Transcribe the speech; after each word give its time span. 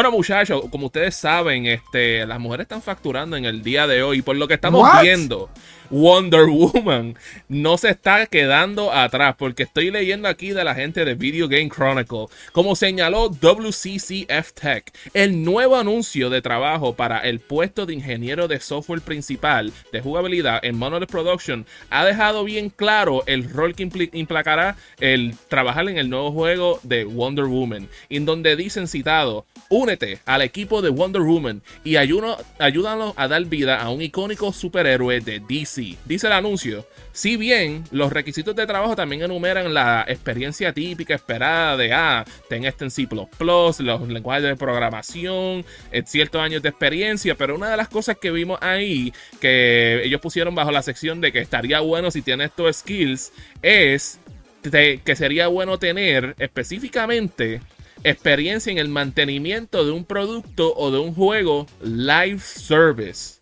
Bueno, 0.00 0.12
muchachos, 0.12 0.62
como 0.70 0.86
ustedes 0.86 1.14
saben, 1.14 1.66
este, 1.66 2.24
las 2.24 2.40
mujeres 2.40 2.64
están 2.64 2.80
facturando 2.80 3.36
en 3.36 3.44
el 3.44 3.62
día 3.62 3.86
de 3.86 4.02
hoy. 4.02 4.22
Por 4.22 4.34
lo 4.36 4.48
que 4.48 4.54
estamos 4.54 4.88
viendo, 5.02 5.50
Wonder 5.90 6.46
Woman 6.46 7.16
no 7.48 7.76
se 7.76 7.90
está 7.90 8.26
quedando 8.26 8.92
atrás. 8.92 9.34
Porque 9.38 9.64
estoy 9.64 9.90
leyendo 9.90 10.28
aquí 10.28 10.50
de 10.50 10.64
la 10.64 10.74
gente 10.74 11.04
de 11.04 11.14
Video 11.14 11.48
Game 11.48 11.68
Chronicle. 11.68 12.26
Como 12.52 12.76
señaló 12.76 13.28
WCCF 13.28 14.52
Tech, 14.54 14.92
el 15.14 15.44
nuevo 15.44 15.76
anuncio 15.76 16.30
de 16.30 16.42
trabajo 16.42 16.94
para 16.94 17.18
el 17.18 17.40
puesto 17.40 17.86
de 17.86 17.94
ingeniero 17.94 18.48
de 18.48 18.60
software 18.60 19.00
principal 19.00 19.72
de 19.92 20.00
jugabilidad 20.00 20.64
en 20.64 20.76
Monolith 20.76 21.10
Production 21.10 21.66
ha 21.90 22.04
dejado 22.04 22.44
bien 22.44 22.70
claro 22.70 23.22
el 23.26 23.50
rol 23.50 23.74
que 23.74 23.82
implicará 24.12 24.76
el 25.00 25.34
trabajar 25.48 25.88
en 25.88 25.98
el 25.98 26.08
nuevo 26.08 26.32
juego 26.32 26.80
de 26.82 27.04
Wonder 27.04 27.46
Woman. 27.46 27.88
En 28.08 28.24
donde 28.24 28.56
dicen 28.56 28.88
citado 28.88 29.44
Únete 29.68 30.18
al 30.26 30.42
equipo 30.42 30.82
de 30.82 30.88
Wonder 30.88 31.22
Woman 31.22 31.62
y 31.84 31.94
ayúdanos 31.96 33.14
a 33.16 33.28
dar 33.28 33.44
vida 33.44 33.80
a 33.80 33.90
un 33.90 34.02
icónico 34.02 34.52
superhéroe 34.52 35.20
de 35.20 35.40
DC. 35.40 35.79
Dice 36.04 36.26
el 36.26 36.32
anuncio. 36.32 36.86
Si 37.12 37.36
bien 37.36 37.84
los 37.90 38.12
requisitos 38.12 38.54
de 38.54 38.66
trabajo 38.66 38.94
también 38.96 39.22
enumeran 39.22 39.72
la 39.74 40.04
experiencia 40.06 40.72
típica 40.72 41.14
esperada 41.14 41.76
de, 41.76 41.92
ah, 41.92 42.24
ten 42.48 42.64
este 42.64 42.84
en 42.84 42.90
C++, 42.90 43.08
los 43.38 43.80
lenguajes 44.08 44.42
de 44.44 44.56
programación, 44.56 45.64
eh, 45.92 46.02
ciertos 46.06 46.40
años 46.40 46.62
de 46.62 46.68
experiencia, 46.68 47.34
pero 47.34 47.54
una 47.54 47.70
de 47.70 47.76
las 47.76 47.88
cosas 47.88 48.16
que 48.20 48.30
vimos 48.30 48.58
ahí, 48.62 49.12
que 49.40 50.02
ellos 50.04 50.20
pusieron 50.20 50.54
bajo 50.54 50.70
la 50.70 50.82
sección 50.82 51.20
de 51.20 51.32
que 51.32 51.40
estaría 51.40 51.80
bueno 51.80 52.10
si 52.10 52.22
tienes 52.22 52.50
estos 52.50 52.76
skills, 52.78 53.32
es 53.62 54.18
que 54.62 55.16
sería 55.16 55.48
bueno 55.48 55.78
tener 55.78 56.34
específicamente 56.38 57.60
experiencia 58.04 58.70
en 58.70 58.78
el 58.78 58.88
mantenimiento 58.88 59.84
de 59.84 59.92
un 59.92 60.04
producto 60.04 60.74
o 60.74 60.90
de 60.90 60.98
un 60.98 61.14
juego 61.14 61.66
live 61.82 62.38
service. 62.38 63.39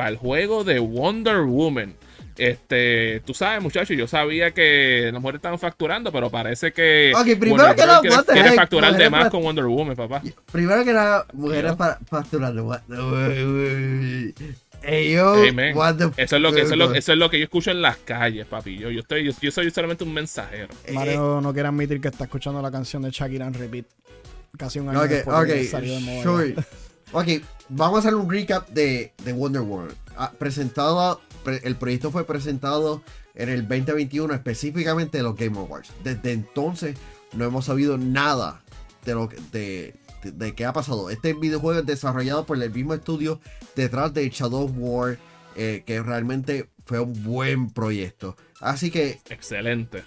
Para 0.00 0.08
el 0.08 0.16
juego 0.16 0.64
de 0.64 0.78
Wonder 0.78 1.42
Woman. 1.42 1.94
Este, 2.38 3.20
tú 3.26 3.34
sabes, 3.34 3.62
muchachos, 3.62 3.94
yo 3.94 4.06
sabía 4.06 4.52
que 4.52 5.10
las 5.12 5.20
mujeres 5.20 5.40
estaban 5.40 5.58
facturando, 5.58 6.10
pero 6.10 6.30
parece 6.30 6.72
que. 6.72 7.12
Ok, 7.14 7.38
primero 7.38 7.74
que 7.76 7.84
nada, 7.84 8.00
quiere, 8.00 8.52
facturar 8.52 8.96
de 8.96 9.10
más 9.10 9.28
con 9.28 9.42
Wonder 9.42 9.66
Woman, 9.66 9.94
papá. 9.94 10.22
Primero 10.50 10.82
que 10.86 10.94
nada, 10.94 11.26
mujeres 11.34 11.74
facturando. 12.08 12.74
eso, 16.16 16.36
es 16.36 16.40
lo 16.40 16.52
que, 16.54 16.62
eso, 16.62 17.12
es 17.12 17.18
lo, 17.18 17.28
que 17.28 17.38
yo 17.38 17.44
escucho 17.44 17.70
en 17.70 17.82
las 17.82 17.98
calles, 17.98 18.46
papi. 18.46 18.78
Yo, 18.78 18.88
yo, 18.88 19.00
estoy, 19.00 19.30
yo, 19.38 19.50
soy 19.50 19.70
solamente 19.70 20.02
un 20.02 20.14
mensajero. 20.14 20.68
Mario 20.94 21.42
no 21.42 21.52
quiere 21.52 21.68
admitir 21.68 22.00
que 22.00 22.08
está 22.08 22.24
escuchando 22.24 22.62
la 22.62 22.70
canción 22.70 23.02
de 23.02 23.10
Shakira 23.10 23.46
en 23.46 23.52
repeat 23.52 23.84
casi 24.56 24.78
un 24.78 24.88
año 24.88 25.02
okay, 25.02 25.16
después 25.16 25.70
salió 25.70 25.92
de 25.92 26.00
moda. 26.00 26.66
ok, 27.12 27.26
vamos 27.68 27.96
a 27.96 27.98
hacer 28.00 28.14
un 28.14 28.30
recap 28.30 28.68
de, 28.68 29.12
de 29.24 29.32
Wonder 29.32 29.62
Woman. 29.62 29.88
Ah, 30.16 30.32
presentado, 30.38 31.20
el 31.62 31.76
proyecto 31.76 32.10
fue 32.10 32.26
presentado 32.26 33.02
en 33.34 33.48
el 33.48 33.66
2021, 33.66 34.34
específicamente 34.34 35.18
de 35.18 35.24
los 35.24 35.36
Game 35.36 35.58
Awards. 35.58 35.90
Desde 36.04 36.32
entonces 36.32 36.96
no 37.32 37.44
hemos 37.44 37.64
sabido 37.64 37.96
nada 37.96 38.62
de 39.04 39.14
lo 39.14 39.28
de, 39.52 39.94
de, 40.24 40.54
qué 40.54 40.64
ha 40.64 40.72
pasado. 40.72 41.10
Este 41.10 41.32
videojuego 41.34 41.80
es 41.80 41.86
desarrollado 41.86 42.44
por 42.44 42.62
el 42.62 42.70
mismo 42.70 42.94
estudio 42.94 43.40
detrás 43.74 44.12
de 44.12 44.28
Shadow 44.28 44.64
of 44.64 44.72
War, 44.76 45.18
eh, 45.56 45.82
que 45.86 46.02
realmente 46.02 46.68
fue 46.84 47.00
un 47.00 47.22
buen 47.22 47.70
proyecto. 47.70 48.36
Así 48.60 48.90
que... 48.90 49.20
Excelente 49.30 50.04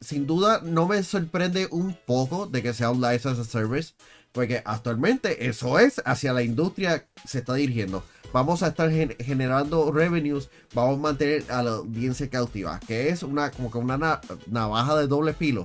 sin 0.00 0.26
duda 0.26 0.60
no 0.62 0.86
me 0.86 1.02
sorprende 1.02 1.68
un 1.70 1.96
poco 2.06 2.46
de 2.46 2.62
que 2.62 2.74
sea 2.74 2.90
un 2.90 3.00
live 3.00 3.20
as 3.24 3.38
a 3.38 3.44
service, 3.44 3.94
porque 4.32 4.62
actualmente 4.64 5.48
eso 5.48 5.78
es 5.78 6.02
hacia 6.04 6.32
la 6.32 6.42
industria 6.42 7.06
se 7.24 7.38
está 7.38 7.54
dirigiendo. 7.54 8.04
Vamos 8.32 8.64
a 8.64 8.68
estar 8.68 8.90
generando 8.90 9.92
revenues, 9.92 10.50
vamos 10.74 10.98
a 10.98 11.02
mantener 11.02 11.44
a 11.50 11.62
la 11.62 11.70
audiencia 11.72 12.28
cautiva, 12.28 12.80
que 12.80 13.08
es 13.10 13.22
una 13.22 13.52
como 13.52 13.70
que 13.70 13.78
una 13.78 14.20
navaja 14.48 14.96
de 14.96 15.06
doble 15.06 15.34
filo, 15.34 15.64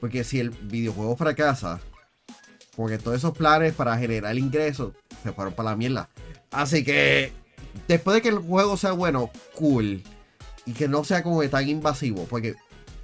porque 0.00 0.24
si 0.24 0.40
el 0.40 0.50
videojuego 0.50 1.14
fracasa, 1.16 1.80
porque 2.74 2.96
todos 2.96 3.18
esos 3.18 3.36
planes 3.36 3.74
para 3.74 3.98
generar 3.98 4.36
ingresos 4.38 4.94
se 5.22 5.32
fueron 5.32 5.52
para 5.52 5.70
la 5.70 5.76
mierda. 5.76 6.08
Así 6.50 6.84
que 6.84 7.32
después 7.86 8.14
de 8.14 8.22
que 8.22 8.30
el 8.30 8.38
juego 8.38 8.78
sea 8.78 8.92
bueno, 8.92 9.30
cool, 9.54 10.02
y 10.64 10.72
que 10.72 10.88
no 10.88 11.04
sea 11.04 11.22
como 11.22 11.46
tan 11.48 11.68
invasivo, 11.68 12.24
porque 12.24 12.56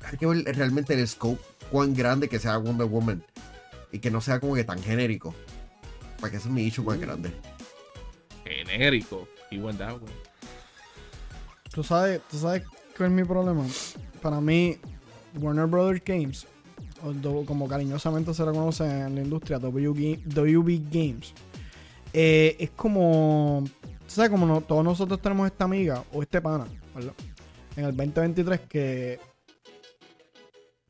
hay 0.04 0.18
que 0.18 0.26
ver 0.26 0.44
realmente 0.56 0.94
el 0.94 1.06
scope, 1.06 1.40
cuán 1.70 1.94
grande 1.94 2.28
que 2.28 2.38
sea 2.38 2.56
Wonder 2.56 2.86
Woman. 2.86 3.24
Y 3.90 3.98
que 3.98 4.10
no 4.10 4.20
sea 4.20 4.40
como 4.40 4.54
que 4.54 4.64
tan 4.64 4.82
genérico. 4.82 5.34
Para 6.20 6.32
que 6.32 6.40
sea 6.40 6.50
mi 6.50 6.62
issue 6.62 6.84
más 6.84 6.98
grande. 6.98 7.32
Genérico. 8.44 9.28
Y 9.50 9.58
buen 9.58 9.78
Tú 11.72 11.84
sabes, 11.84 12.20
tú 12.30 12.38
sabes 12.38 12.62
cuál 12.96 13.10
es 13.10 13.14
mi 13.14 13.24
problema. 13.24 13.64
Para 14.20 14.40
mí, 14.40 14.78
Warner 15.38 15.66
Brothers 15.66 16.02
Games, 16.04 16.46
o 17.02 17.44
como 17.44 17.68
cariñosamente 17.68 18.32
se 18.32 18.44
le 18.44 18.52
conoce 18.52 18.84
en 18.84 19.14
la 19.14 19.22
industria, 19.22 19.58
WB, 19.58 20.90
Games, 20.90 21.34
eh, 22.12 22.56
es 22.58 22.70
como, 22.70 23.64
tú 23.82 24.08
sabes, 24.14 24.30
como 24.30 24.60
todos 24.60 24.84
nosotros 24.84 25.20
tenemos 25.20 25.46
esta 25.46 25.64
amiga 25.64 26.04
o 26.12 26.22
este 26.22 26.40
pana, 26.40 26.66
¿verdad? 26.94 27.14
En 27.76 27.84
el 27.86 27.96
2023 27.96 28.60
que 28.60 29.18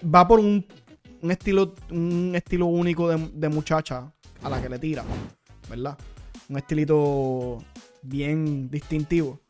va 0.02 0.26
por 0.26 0.40
un, 0.40 0.66
estilo 1.28 1.74
un 1.90 2.32
estilo 2.34 2.66
único 2.66 3.08
de, 3.08 3.48
muchacha 3.48 4.12
a 4.42 4.50
la 4.50 4.60
que 4.60 4.68
le 4.68 4.78
tira, 4.78 5.04
¿verdad? 5.68 5.96
Un 6.48 6.56
estilito 6.58 7.58
bien 8.02 8.68
distintivo. 8.70 9.40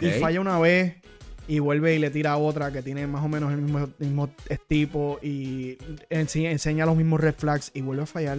Y 0.00 0.08
falla 0.12 0.40
una 0.40 0.58
vez 0.58 0.96
y 1.46 1.58
vuelve 1.58 1.94
y 1.94 1.98
le 1.98 2.10
tira 2.10 2.32
a 2.32 2.36
otra 2.38 2.72
que 2.72 2.82
tiene 2.82 3.06
más 3.06 3.22
o 3.22 3.28
menos 3.28 3.52
el 3.52 3.60
mismo, 3.60 3.88
mismo 3.98 4.30
tipo 4.66 5.18
y 5.22 5.76
enseña, 6.08 6.86
los 6.86 6.96
mismos 6.96 7.20
red 7.20 7.34
flags 7.36 7.70
y 7.74 7.82
vuelve 7.82 8.02
a 8.02 8.06
fallar. 8.06 8.38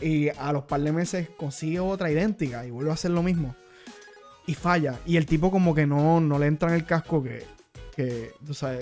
Y 0.00 0.28
a 0.28 0.52
los 0.52 0.64
par 0.64 0.80
de 0.80 0.92
meses 0.92 1.28
consigue 1.36 1.78
otra 1.78 2.10
idéntica 2.10 2.66
y 2.66 2.70
vuelve 2.70 2.90
a 2.90 2.94
hacer 2.94 3.10
lo 3.10 3.22
mismo. 3.22 3.54
Y 4.46 4.54
falla. 4.54 4.98
Y 5.06 5.16
el 5.16 5.26
tipo 5.26 5.50
como 5.50 5.74
que 5.74 5.86
no, 5.86 6.20
no 6.20 6.38
le 6.38 6.46
entra 6.46 6.70
en 6.70 6.74
el 6.74 6.84
casco 6.84 7.22
que 7.22 7.44
que 8.00 8.32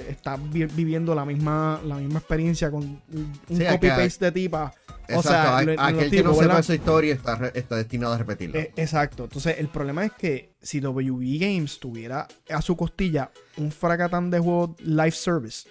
está 0.08 0.36
viviendo 0.36 1.14
la 1.14 1.24
misma, 1.24 1.80
la 1.84 1.96
misma 1.96 2.20
experiencia 2.20 2.70
con 2.70 2.82
un 2.82 3.40
copy-paste 3.48 4.26
de 4.26 4.32
tipa. 4.32 4.72
o 5.14 5.22
sea, 5.22 5.58
aquel 5.58 6.10
que 6.10 6.22
no 6.22 6.34
sepa 6.34 6.58
esa 6.60 6.74
historia 6.74 7.14
está, 7.14 7.50
está 7.54 7.76
destinado 7.76 8.14
a 8.14 8.18
repetirla. 8.18 8.60
Eh, 8.60 8.72
exacto. 8.76 9.24
Entonces, 9.24 9.56
el 9.58 9.68
problema 9.68 10.04
es 10.04 10.12
que 10.12 10.52
si 10.60 10.80
WB 10.80 11.38
Games 11.38 11.80
tuviera 11.80 12.28
a 12.48 12.62
su 12.62 12.76
costilla 12.76 13.30
un 13.56 13.72
fracatán 13.72 14.30
de 14.30 14.38
juegos 14.38 14.80
live 14.80 15.10
service 15.10 15.68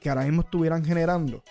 que 0.00 0.08
ahora 0.08 0.22
mismo 0.22 0.42
estuvieran 0.42 0.84
generando, 0.84 1.42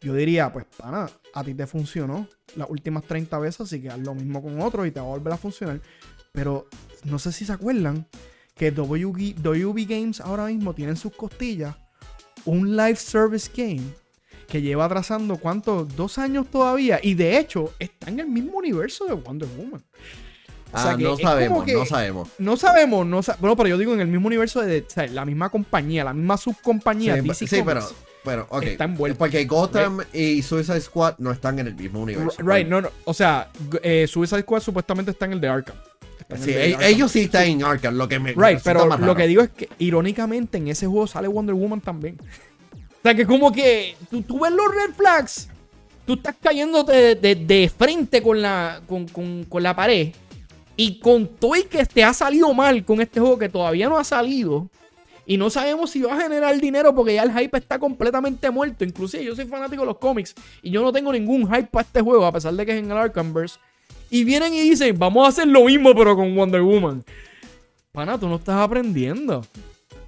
yo 0.00 0.14
diría, 0.14 0.52
pues, 0.52 0.66
pana, 0.76 1.08
a 1.34 1.44
ti 1.44 1.54
te 1.54 1.66
funcionó 1.66 2.26
las 2.56 2.68
últimas 2.68 3.04
30 3.04 3.38
veces, 3.38 3.60
así 3.60 3.80
que 3.80 3.90
haz 3.90 3.98
lo 3.98 4.14
mismo 4.14 4.42
con 4.42 4.60
otro 4.60 4.86
y 4.86 4.90
te 4.90 4.98
va 4.98 5.06
a 5.06 5.10
volver 5.10 5.32
a 5.34 5.36
funcionar. 5.36 5.80
Pero 6.32 6.66
no 7.04 7.18
sé 7.18 7.32
si 7.32 7.44
se 7.44 7.52
acuerdan 7.52 8.06
que 8.54 8.70
WB, 8.70 9.86
Games 9.88 10.20
ahora 10.20 10.46
mismo 10.46 10.74
tiene 10.74 10.92
en 10.92 10.96
sus 10.96 11.14
costillas 11.14 11.74
un 12.44 12.76
live 12.76 12.96
service 12.96 13.50
game 13.54 13.82
que 14.46 14.60
lleva 14.60 14.84
atrasando 14.84 15.36
cuántos, 15.36 15.94
dos 15.96 16.18
años 16.18 16.46
todavía. 16.50 16.98
Y 17.02 17.14
de 17.14 17.38
hecho, 17.38 17.72
está 17.78 18.10
en 18.10 18.20
el 18.20 18.26
mismo 18.26 18.58
universo 18.58 19.06
de 19.06 19.14
Wonder 19.14 19.48
Woman. 19.56 19.82
ah, 20.72 20.96
no 20.98 21.16
sabemos, 21.16 21.66
no 21.66 21.86
sabemos. 21.86 22.28
No 22.38 22.56
sabemos, 22.56 23.06
no 23.06 23.20
bueno, 23.38 23.56
pero 23.56 23.68
yo 23.68 23.78
digo 23.78 23.94
en 23.94 24.00
el 24.00 24.08
mismo 24.08 24.26
universo 24.26 24.60
de 24.60 24.84
la 25.12 25.24
misma 25.24 25.48
compañía, 25.48 26.04
la 26.04 26.12
misma 26.12 26.36
subcompañía. 26.36 27.22
Sí, 27.34 27.46
sí 27.46 27.62
pero, 27.64 27.82
pero, 28.24 28.46
ok. 28.50 28.64
Porque 29.16 29.44
Gotham 29.44 30.00
y 30.12 30.42
Suicide 30.42 30.80
Squad 30.80 31.14
no 31.18 31.30
están 31.30 31.58
en 31.60 31.68
el 31.68 31.74
mismo 31.74 32.00
universo. 32.00 32.42
Right, 32.42 32.66
no, 32.66 32.80
no. 32.80 32.90
O 33.04 33.14
sea, 33.14 33.50
eh, 33.82 34.06
Suicide 34.08 34.42
Squad 34.42 34.60
supuestamente 34.60 35.12
está 35.12 35.26
en 35.26 35.32
el 35.32 35.40
de 35.40 35.48
Arkham. 35.48 35.76
Sí, 36.38 36.54
ellos 36.80 37.10
sí 37.10 37.22
están 37.22 37.44
en 37.44 37.64
Arkham, 37.64 37.94
lo 37.94 38.08
que 38.08 38.18
me. 38.18 38.32
Right, 38.32 38.60
pero 38.62 38.86
lo 38.86 39.16
que 39.16 39.26
digo 39.26 39.42
es 39.42 39.50
que 39.50 39.68
irónicamente 39.78 40.58
en 40.58 40.68
ese 40.68 40.86
juego 40.86 41.06
sale 41.06 41.28
Wonder 41.28 41.54
Woman 41.54 41.80
también. 41.80 42.16
O 42.20 43.02
sea 43.02 43.14
que 43.14 43.26
como 43.26 43.50
que 43.50 43.96
tú, 44.10 44.22
tú 44.22 44.40
ves 44.40 44.52
los 44.52 44.66
red 44.68 44.94
flags, 44.94 45.48
tú 46.04 46.14
estás 46.14 46.36
cayéndote 46.40 47.14
de, 47.14 47.34
de, 47.34 47.72
frente 47.74 48.22
con 48.22 48.42
la, 48.42 48.82
con, 48.86 49.08
con, 49.08 49.44
con, 49.44 49.62
la 49.62 49.74
pared. 49.74 50.12
Y 50.76 50.98
con 50.98 51.26
todo 51.26 51.56
y 51.56 51.64
que 51.64 51.84
te 51.84 52.04
ha 52.04 52.12
salido 52.14 52.52
mal 52.54 52.84
con 52.84 53.00
este 53.00 53.20
juego 53.20 53.38
que 53.38 53.48
todavía 53.48 53.88
no 53.88 53.98
ha 53.98 54.04
salido. 54.04 54.68
Y 55.26 55.36
no 55.36 55.48
sabemos 55.48 55.90
si 55.90 56.02
va 56.02 56.16
a 56.16 56.20
generar 56.20 56.58
dinero 56.58 56.94
porque 56.94 57.14
ya 57.14 57.22
el 57.22 57.32
hype 57.32 57.56
está 57.56 57.78
completamente 57.78 58.50
muerto. 58.50 58.84
Inclusive 58.84 59.24
yo 59.24 59.36
soy 59.36 59.46
fanático 59.46 59.82
de 59.82 59.86
los 59.86 59.98
cómics 59.98 60.34
y 60.62 60.70
yo 60.70 60.82
no 60.82 60.92
tengo 60.92 61.12
ningún 61.12 61.46
hype 61.46 61.68
para 61.68 61.86
este 61.86 62.00
juego, 62.00 62.26
a 62.26 62.32
pesar 62.32 62.52
de 62.54 62.66
que 62.66 62.72
es 62.72 62.78
en 62.78 62.90
el 62.90 62.96
Arkhamverse. 62.96 63.58
Y 64.10 64.24
vienen 64.24 64.52
y 64.52 64.60
dicen, 64.60 64.98
vamos 64.98 65.24
a 65.24 65.28
hacer 65.28 65.46
lo 65.46 65.64
mismo 65.64 65.94
pero 65.94 66.16
con 66.16 66.34
Wonder 66.34 66.62
Woman. 66.62 67.04
Pana, 67.92 68.18
tú 68.18 68.28
no 68.28 68.36
estás 68.36 68.56
aprendiendo. 68.56 69.44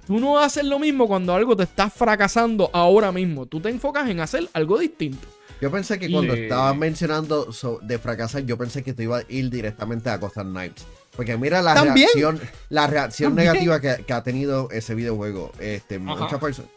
Tú 0.05 0.19
no 0.19 0.37
haces 0.37 0.65
lo 0.65 0.79
mismo 0.79 1.07
cuando 1.07 1.33
algo 1.33 1.55
te 1.55 1.63
está 1.63 1.89
fracasando 1.89 2.69
ahora 2.73 3.11
mismo. 3.11 3.45
Tú 3.45 3.61
te 3.61 3.69
enfocas 3.69 4.09
en 4.09 4.19
hacer 4.19 4.49
algo 4.53 4.77
distinto. 4.77 5.27
Yo 5.61 5.71
pensé 5.71 5.97
que 5.97 6.11
cuando 6.11 6.33
estabas 6.33 6.75
mencionando 6.75 7.47
de 7.81 7.97
fracasar, 7.97 8.45
yo 8.45 8.57
pensé 8.57 8.83
que 8.83 8.93
te 8.93 9.03
iba 9.03 9.19
a 9.19 9.23
ir 9.29 9.49
directamente 9.49 10.09
a 10.09 10.19
Costa 10.19 10.43
Knights. 10.43 10.85
Porque 11.15 11.37
mira 11.37 11.61
la 11.61 11.73
reacción, 11.75 12.41
la 12.69 12.87
reacción 12.87 13.35
negativa 13.35 13.79
que, 13.79 14.13
ha 14.13 14.23
tenido 14.23 14.69
ese 14.71 14.93
videojuego. 14.93 15.53
Este, 15.59 15.99
muchas 15.99 16.39
personas. 16.39 16.69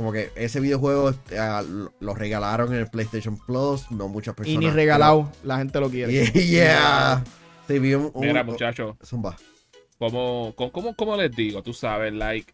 Como 0.00 0.12
que 0.12 0.30
ese 0.34 0.60
videojuego 0.60 1.10
eh, 1.30 1.62
lo 2.00 2.14
regalaron 2.14 2.72
en 2.72 2.80
el 2.80 2.86
PlayStation 2.86 3.36
Plus. 3.36 3.90
No 3.90 4.08
muchas 4.08 4.34
personas. 4.34 4.62
Y 4.62 4.66
ni 4.66 4.72
regalado, 4.72 5.30
la 5.44 5.58
gente 5.58 5.78
lo 5.78 5.90
quiere. 5.90 6.24
Yeah. 6.32 7.22
mira, 7.68 8.42
muchachos. 8.42 8.96
Zumba. 9.04 9.36
Como, 9.98 10.54
como, 10.56 10.96
como 10.96 11.16
les 11.18 11.36
digo, 11.36 11.62
tú 11.62 11.74
sabes, 11.74 12.14
like. 12.14 12.50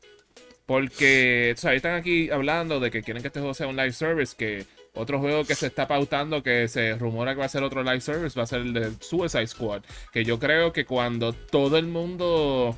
Porque, 0.67 1.55
¿sabes? 1.57 1.77
Están 1.77 1.95
aquí 1.95 2.31
hablando 2.31 2.81
de 2.81 2.91
que 2.91 3.05
quieren 3.05 3.23
que 3.23 3.29
este 3.29 3.39
juego 3.39 3.55
sea 3.55 3.69
un 3.69 3.77
live 3.77 3.93
service. 3.93 4.35
Que 4.37 4.67
otro 4.95 5.21
juego 5.21 5.45
que 5.45 5.55
se 5.55 5.69
está 5.69 5.87
pautando, 5.87 6.43
que 6.43 6.67
se 6.67 6.97
rumora 6.97 7.35
que 7.35 7.39
va 7.39 7.47
a 7.47 7.49
ser 7.49 7.63
otro 7.63 7.85
live 7.85 8.01
service, 8.01 8.37
va 8.37 8.43
a 8.43 8.49
ser 8.49 8.63
el 8.63 8.73
de 8.73 8.91
Suicide 8.99 9.47
Squad. 9.47 9.83
Que 10.13 10.25
yo 10.25 10.41
creo 10.41 10.73
que 10.73 10.85
cuando 10.85 11.33
todo 11.33 11.79
el 11.79 11.87
mundo 11.87 12.77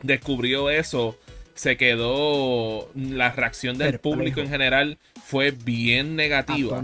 descubrió 0.00 0.70
eso, 0.70 1.18
se 1.54 1.76
quedó. 1.76 2.90
La 2.94 3.32
reacción 3.32 3.78
del 3.78 3.98
público 3.98 4.40
en 4.40 4.48
general 4.48 4.98
fue 5.24 5.50
bien 5.50 6.16
negativa. 6.16 6.82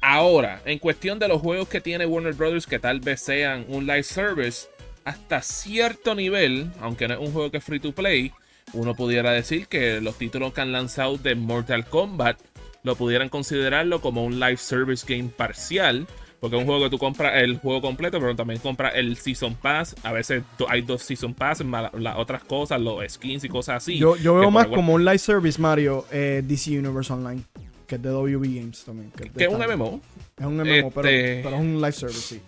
Ahora, 0.00 0.60
en 0.64 0.78
cuestión 0.78 1.18
de 1.18 1.28
los 1.28 1.40
juegos 1.40 1.68
que 1.68 1.80
tiene 1.80 2.06
Warner 2.06 2.34
Brothers 2.34 2.66
que 2.66 2.80
tal 2.80 3.00
vez 3.00 3.20
sean 3.20 3.64
un 3.68 3.86
live 3.86 4.02
service, 4.02 4.66
hasta 5.04 5.42
cierto 5.42 6.14
nivel, 6.14 6.70
aunque 6.80 7.06
no 7.06 7.14
es 7.14 7.20
un 7.20 7.32
juego 7.32 7.50
que 7.50 7.58
es 7.58 7.64
free 7.64 7.78
to 7.78 7.92
play, 7.92 8.32
uno 8.72 8.94
pudiera 8.94 9.32
decir 9.32 9.66
que 9.68 10.00
los 10.00 10.16
títulos 10.16 10.52
que 10.52 10.60
han 10.60 10.72
lanzado 10.72 11.18
de 11.18 11.34
Mortal 11.34 11.86
Kombat 11.86 12.38
lo 12.82 12.96
pudieran 12.96 13.28
considerarlo 13.28 14.00
como 14.00 14.24
un 14.24 14.40
live 14.40 14.56
service 14.56 15.04
game 15.08 15.28
parcial. 15.28 16.06
Porque 16.42 16.56
es 16.56 16.60
un 16.60 16.66
juego 16.66 16.82
que 16.82 16.90
tú 16.90 16.98
compras 16.98 17.34
el 17.36 17.58
juego 17.58 17.80
completo, 17.80 18.18
pero 18.18 18.34
también 18.34 18.58
compras 18.58 18.94
el 18.96 19.16
Season 19.16 19.54
Pass. 19.54 19.94
A 20.02 20.10
veces 20.10 20.42
hay 20.68 20.82
dos 20.82 21.00
Season 21.02 21.34
Pass, 21.34 21.62
las 21.92 22.16
otras 22.16 22.42
cosas, 22.42 22.80
los 22.80 23.00
skins 23.12 23.44
y 23.44 23.48
cosas 23.48 23.76
así. 23.76 23.96
Yo, 23.96 24.16
veo 24.16 24.50
más 24.50 24.66
como 24.66 24.94
un 24.94 25.04
live 25.04 25.18
service, 25.18 25.60
Mario, 25.60 26.04
eh, 26.10 26.42
DC 26.44 26.76
Universe 26.76 27.12
Online, 27.12 27.44
que 27.86 27.94
es 27.94 28.02
de 28.02 28.10
WB 28.10 28.56
Games 28.56 28.82
también. 28.84 29.12
Que, 29.12 29.44
es, 29.44 29.48
un 29.48 29.60
MMO. 29.60 30.00
Es 30.36 30.44
un 30.44 30.56
MMO, 30.56 30.90
pero, 30.90 31.08
este 31.08 31.40
pero, 31.44 31.54
es 31.54 31.60
un 31.60 31.76
live 31.76 31.92
service, 31.92 32.20
sí. 32.20 32.40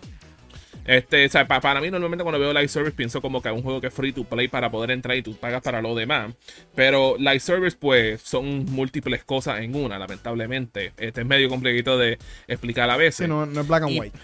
Este, 0.85 1.27
para 1.29 1.81
mí, 1.81 1.89
normalmente 1.89 2.23
cuando 2.23 2.39
veo 2.39 2.53
Live 2.53 2.67
Service 2.67 2.95
pienso 2.95 3.21
como 3.21 3.41
que 3.41 3.49
es 3.49 3.55
un 3.55 3.63
juego 3.63 3.81
que 3.81 3.87
es 3.87 3.93
free 3.93 4.11
to 4.11 4.23
play 4.23 4.47
para 4.47 4.69
poder 4.69 4.91
entrar 4.91 5.17
y 5.17 5.23
tú 5.23 5.35
pagas 5.35 5.61
para 5.61 5.81
lo 5.81 5.95
demás. 5.95 6.33
Pero 6.75 7.15
Live 7.17 7.39
Service, 7.39 7.75
pues, 7.79 8.21
son 8.21 8.65
múltiples 8.65 9.23
cosas 9.23 9.61
en 9.61 9.75
una, 9.75 9.97
lamentablemente. 9.97 10.93
Este 10.97 11.21
es 11.21 11.27
medio 11.27 11.49
complicado 11.49 11.97
de 11.97 12.19
explicar 12.47 12.89
a 12.89 12.97
veces. 12.97 13.25
Sí, 13.25 13.27
no, 13.27 13.43
es 13.43 13.67
black 13.67 13.83
and 13.83 13.99
white. 13.99 14.17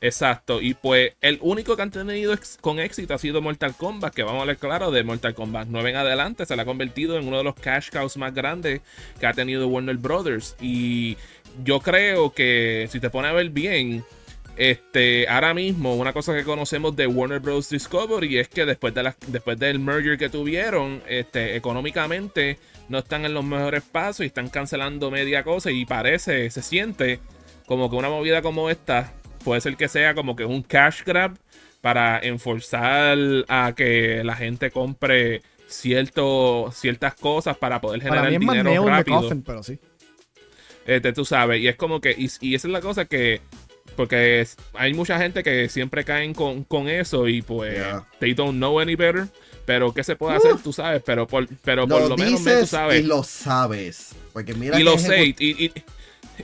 Exacto, 0.00 0.60
y 0.62 0.74
pues 0.74 1.16
el 1.20 1.38
único 1.42 1.74
que 1.74 1.82
han 1.82 1.90
tenido 1.90 2.32
con 2.60 2.78
éxito 2.78 3.14
ha 3.14 3.18
sido 3.18 3.42
Mortal 3.42 3.74
Kombat, 3.74 4.14
que 4.14 4.22
vamos 4.22 4.42
a 4.42 4.46
ver 4.46 4.56
claro, 4.56 4.92
de 4.92 5.02
Mortal 5.02 5.34
Kombat 5.34 5.66
9 5.68 5.90
en 5.90 5.96
adelante 5.96 6.46
se 6.46 6.54
le 6.54 6.62
ha 6.62 6.64
convertido 6.64 7.18
en 7.18 7.26
uno 7.26 7.38
de 7.38 7.42
los 7.42 7.56
cash 7.56 7.90
cows 7.90 8.16
más 8.16 8.32
grandes 8.32 8.80
que 9.18 9.26
ha 9.26 9.32
tenido 9.32 9.66
Warner 9.66 9.96
Brothers. 9.96 10.54
Y 10.60 11.16
yo 11.64 11.80
creo 11.80 12.32
que 12.32 12.88
si 12.92 13.00
te 13.00 13.10
pones 13.10 13.32
a 13.32 13.34
ver 13.34 13.50
bien, 13.50 14.04
este, 14.58 15.28
ahora 15.28 15.54
mismo, 15.54 15.94
una 15.94 16.12
cosa 16.12 16.34
que 16.34 16.42
conocemos 16.42 16.96
de 16.96 17.06
Warner 17.06 17.38
Bros. 17.38 17.68
Discovery 17.68 18.38
es 18.38 18.48
que 18.48 18.66
después, 18.66 18.92
de 18.92 19.04
la, 19.04 19.16
después 19.28 19.56
del 19.56 19.78
merger 19.78 20.18
que 20.18 20.28
tuvieron, 20.28 21.00
este, 21.06 21.54
económicamente 21.54 22.58
no 22.88 22.98
están 22.98 23.24
en 23.24 23.34
los 23.34 23.44
mejores 23.44 23.84
pasos 23.84 24.24
y 24.24 24.26
están 24.26 24.48
cancelando 24.48 25.12
media 25.12 25.44
cosa 25.44 25.70
y 25.70 25.84
parece, 25.84 26.50
se 26.50 26.62
siente 26.62 27.20
como 27.66 27.88
que 27.88 27.94
una 27.94 28.08
movida 28.08 28.42
como 28.42 28.68
esta 28.68 29.12
puede 29.44 29.60
ser 29.60 29.76
que 29.76 29.86
sea 29.86 30.14
como 30.14 30.34
que 30.34 30.44
un 30.44 30.64
cash 30.64 31.04
grab 31.04 31.38
para 31.80 32.18
enforzar 32.18 33.16
a 33.46 33.74
que 33.76 34.24
la 34.24 34.34
gente 34.34 34.72
compre 34.72 35.42
cierto, 35.68 36.72
ciertas 36.74 37.14
cosas 37.14 37.56
para 37.56 37.80
poder 37.80 38.02
generar 38.02 38.36
dinero 38.36 38.84
rápido. 38.84 39.30
pero 39.46 39.62
sí. 39.62 39.78
Este, 40.84 41.12
tú 41.12 41.24
sabes, 41.24 41.60
y 41.60 41.68
es 41.68 41.76
como 41.76 42.00
que, 42.00 42.10
y, 42.10 42.28
y 42.40 42.56
esa 42.56 42.66
es 42.66 42.72
la 42.72 42.80
cosa 42.80 43.04
que 43.04 43.40
porque 43.98 44.46
hay 44.74 44.94
mucha 44.94 45.18
gente 45.18 45.42
que 45.42 45.68
siempre 45.68 46.04
caen 46.04 46.32
con, 46.32 46.88
eso 46.88 47.26
y 47.26 47.42
pues 47.42 47.84
they 48.20 48.32
don't 48.32 48.56
know 48.56 48.78
any 48.78 48.94
better. 48.94 49.26
Pero 49.66 49.92
¿qué 49.92 50.04
se 50.04 50.14
puede 50.14 50.36
hacer? 50.36 50.54
Tú 50.62 50.72
sabes, 50.72 51.02
pero 51.04 51.26
por, 51.26 51.48
pero 51.64 51.88
por 51.88 52.08
lo, 52.08 52.16
menos 52.16 52.44
tú 52.44 52.64
sabes. 52.64 53.00
Y 53.00 53.02
lo 53.02 53.24
sabes. 53.24 54.10
Porque 54.32 54.54
mira 54.54 54.78
y 54.78 54.84
lo 54.84 54.98
sé. 54.98 55.34
Y, 55.40 55.72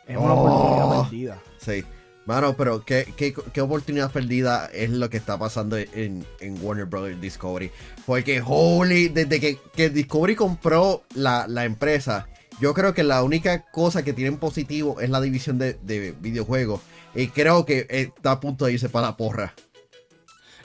Es 0.06 0.16
una 0.16 0.34
oportunidad 0.34 0.86
oh. 0.86 1.02
perdida. 1.02 1.38
Sí. 1.58 1.84
Mano, 2.26 2.56
pero 2.56 2.84
¿qué, 2.84 3.14
qué, 3.16 3.60
oportunidad 3.60 4.10
perdida 4.10 4.68
es 4.74 4.90
lo 4.90 5.08
que 5.08 5.16
está 5.16 5.38
pasando 5.38 5.76
en, 5.78 6.26
Warner 6.60 6.84
Brothers 6.84 7.20
Discovery. 7.20 7.70
Porque, 8.04 8.42
holy, 8.44 9.08
desde 9.08 9.40
que, 9.40 9.90
Discovery 9.90 10.34
compró 10.34 11.04
la, 11.14 11.46
empresa, 11.64 12.28
yo 12.60 12.74
creo 12.74 12.94
que 12.94 13.04
la 13.04 13.22
única 13.22 13.70
cosa 13.70 14.02
que 14.02 14.12
tienen 14.12 14.38
positivo 14.38 15.00
es 15.00 15.08
la 15.08 15.20
división 15.20 15.56
de, 15.58 15.74
de 15.74 16.16
videojuegos. 16.20 16.80
Y 17.14 17.28
creo 17.28 17.64
que 17.64 17.86
está 17.88 18.32
a 18.32 18.40
punto 18.40 18.66
de 18.66 18.72
irse 18.72 18.88
para 18.88 19.06
la 19.06 19.16
porra. 19.16 19.54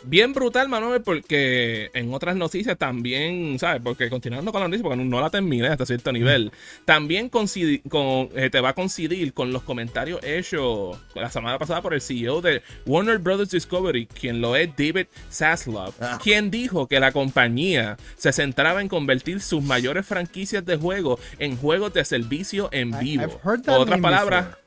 Bien 0.03 0.33
brutal, 0.33 0.67
Manuel, 0.67 1.01
porque 1.01 1.91
en 1.93 2.13
otras 2.13 2.35
noticias 2.35 2.77
también, 2.77 3.59
¿sabes? 3.59 3.81
Porque 3.83 4.09
continuando 4.09 4.51
con 4.51 4.61
la 4.61 4.67
noticia, 4.67 4.83
porque 4.83 5.03
no 5.03 5.21
la 5.21 5.29
terminé 5.29 5.67
hasta 5.67 5.85
cierto 5.85 6.11
nivel, 6.11 6.51
también 6.85 7.29
con, 7.29 7.47
eh, 7.53 8.49
te 8.51 8.59
va 8.61 8.69
a 8.69 8.73
coincidir 8.73 9.33
con 9.33 9.53
los 9.53 9.63
comentarios 9.63 10.23
hechos 10.23 10.97
la 11.13 11.29
semana 11.29 11.59
pasada 11.59 11.81
por 11.81 11.93
el 11.93 12.01
CEO 12.01 12.41
de 12.41 12.61
Warner 12.85 13.19
Brothers 13.19 13.51
Discovery, 13.51 14.07
quien 14.07 14.41
lo 14.41 14.55
es 14.55 14.69
David 14.75 15.07
Zaslav, 15.31 15.93
ah. 15.99 16.19
quien 16.21 16.49
dijo 16.49 16.87
que 16.87 16.99
la 16.99 17.11
compañía 17.11 17.97
se 18.15 18.33
centraba 18.33 18.81
en 18.81 18.87
convertir 18.87 19.41
sus 19.41 19.61
mayores 19.63 20.05
franquicias 20.05 20.65
de 20.65 20.77
juego 20.77 21.19
en 21.37 21.57
juegos 21.57 21.93
de 21.93 22.05
servicio 22.05 22.69
en 22.71 22.97
vivo. 22.99 23.39
Otras 23.43 23.99
palabras. 23.99 24.60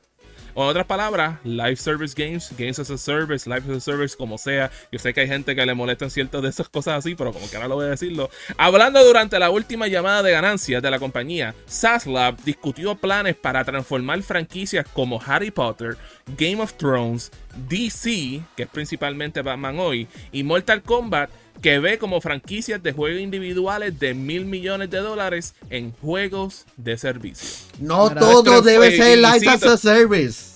O 0.57 0.63
en 0.63 0.69
otras 0.69 0.85
palabras, 0.85 1.37
live 1.43 1.75
service 1.75 2.15
games, 2.17 2.49
games 2.57 2.79
as 2.79 2.89
a 2.89 2.97
service, 2.97 3.47
live 3.47 3.69
as 3.69 3.77
a 3.77 3.79
service, 3.81 4.15
como 4.15 4.37
sea. 4.37 4.71
Yo 4.89 4.97
sé 4.99 5.13
que 5.13 5.19
hay 5.19 5.27
gente 5.27 5.53
que 5.53 5.65
le 5.65 5.73
molestan 5.73 6.09
ciertas 6.09 6.41
de 6.41 6.47
esas 6.47 6.69
cosas 6.69 6.97
así, 6.97 7.13
pero 7.13 7.33
como 7.33 7.49
que 7.49 7.57
ahora 7.57 7.67
lo 7.67 7.75
voy 7.75 7.87
a 7.87 7.89
decirlo. 7.89 8.29
Hablando 8.57 9.03
durante 9.03 9.37
la 9.37 9.49
última 9.49 9.87
llamada 9.87 10.23
de 10.23 10.31
ganancias 10.31 10.81
de 10.81 10.89
la 10.89 10.97
compañía, 10.97 11.53
Saslab 11.65 12.41
discutió 12.45 12.95
planes 12.95 13.35
para 13.35 13.65
transformar 13.65 14.23
franquicias 14.23 14.87
como 14.93 15.21
Harry 15.25 15.51
Potter, 15.51 15.97
Game 16.37 16.61
of 16.61 16.75
Thrones, 16.75 17.33
DC, 17.67 18.41
que 18.55 18.63
es 18.63 18.69
principalmente 18.69 19.41
Batman 19.41 19.77
hoy, 19.77 20.07
y 20.31 20.43
Mortal 20.43 20.81
Kombat 20.83 21.29
que 21.61 21.79
ve 21.79 21.97
como 21.97 22.21
franquicias 22.21 22.81
de 22.83 22.91
juegos 22.91 23.21
individuales 23.21 23.99
de 23.99 24.13
mil 24.13 24.45
millones 24.45 24.89
de 24.89 24.97
dólares 24.99 25.55
en 25.69 25.91
juegos 25.91 26.65
de 26.77 26.97
servicio. 26.97 27.47
No 27.79 28.09
todo 28.13 28.61
debe 28.61 28.95
ser 28.97 29.17
y 29.19 29.23
as 29.47 29.63
a 29.63 29.77
Service. 29.77 30.55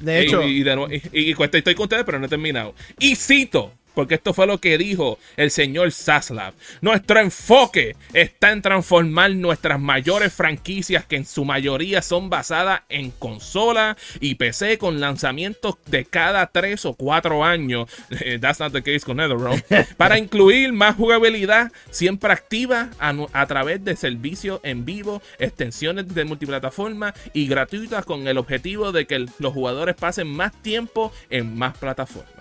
De 0.00 0.20
hecho, 0.20 0.42
y, 0.42 0.58
y 0.58 0.62
de 0.62 0.76
nuevo- 0.76 0.92
y- 0.92 1.02
y- 1.12 1.30
y 1.30 1.34
cuesta- 1.34 1.56
estoy 1.58 1.74
con 1.74 1.84
ustedes, 1.84 2.04
pero 2.04 2.18
no 2.18 2.26
he 2.26 2.28
terminado. 2.28 2.74
Y 2.98 3.16
cito, 3.16 3.72
porque 3.94 4.16
esto 4.16 4.34
fue 4.34 4.46
lo 4.46 4.58
que 4.58 4.78
dijo 4.78 5.18
el 5.36 5.50
señor 5.50 5.92
Zaslav. 5.92 6.54
Nuestro 6.80 7.20
enfoque 7.20 7.96
está 8.12 8.52
en 8.52 8.62
transformar 8.62 9.32
nuestras 9.32 9.80
mayores 9.80 10.32
franquicias, 10.32 11.04
que 11.04 11.16
en 11.16 11.24
su 11.24 11.44
mayoría 11.44 12.02
son 12.02 12.30
basadas 12.30 12.82
en 12.88 13.10
consola 13.10 13.96
y 14.20 14.34
PC, 14.34 14.78
con 14.78 15.00
lanzamientos 15.00 15.76
de 15.86 16.04
cada 16.04 16.46
tres 16.48 16.84
o 16.84 16.94
cuatro 16.94 17.44
años. 17.44 17.88
Eh, 18.24 18.38
That's 18.40 18.60
not 18.60 18.72
the 18.72 18.82
case 18.82 19.00
con 19.00 19.16
NetherRealm. 19.16 19.60
para 19.96 20.18
incluir 20.18 20.72
más 20.72 20.96
jugabilidad 20.96 21.72
siempre 21.90 22.32
activa 22.32 22.90
a, 22.98 23.46
través 23.46 23.84
de 23.84 23.96
servicios 23.96 24.60
en 24.62 24.84
vivo, 24.84 25.20
extensiones 25.38 26.14
de 26.14 26.24
multiplataforma 26.24 27.12
y 27.32 27.46
gratuitas 27.46 28.04
con 28.04 28.26
el 28.28 28.38
objetivo 28.38 28.92
de 28.92 29.06
que 29.06 29.26
los 29.38 29.52
jugadores 29.52 29.94
pasen 29.96 30.28
más 30.28 30.52
tiempo 30.62 31.12
en 31.28 31.56
más 31.56 31.76
plataformas. 31.76 32.33